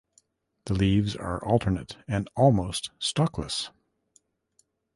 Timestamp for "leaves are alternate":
0.73-1.95